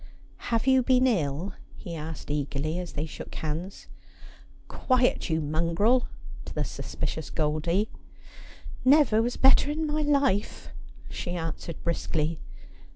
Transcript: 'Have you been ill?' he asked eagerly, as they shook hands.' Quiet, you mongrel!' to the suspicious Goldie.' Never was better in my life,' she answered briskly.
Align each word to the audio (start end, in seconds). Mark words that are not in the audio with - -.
'Have 0.51 0.65
you 0.65 0.81
been 0.81 1.05
ill?' 1.05 1.53
he 1.75 1.93
asked 1.95 2.31
eagerly, 2.31 2.79
as 2.79 2.93
they 2.93 3.05
shook 3.05 3.35
hands.' 3.35 3.85
Quiet, 4.67 5.29
you 5.29 5.39
mongrel!' 5.41 6.07
to 6.45 6.55
the 6.55 6.63
suspicious 6.63 7.29
Goldie.' 7.29 7.87
Never 8.83 9.21
was 9.21 9.37
better 9.37 9.69
in 9.69 9.85
my 9.85 10.01
life,' 10.01 10.69
she 11.07 11.35
answered 11.35 11.83
briskly. 11.83 12.39